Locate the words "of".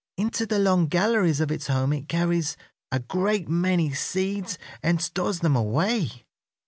1.39-1.51